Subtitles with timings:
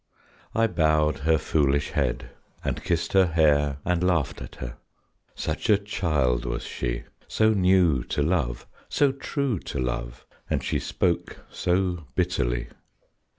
[0.55, 2.31] I bowed her foolish head,
[2.63, 4.77] And kissed her hair and laughed at her.
[5.35, 10.79] Such a child was she; So new to love, so true to love, and she
[10.79, 12.69] spoke so bitterly.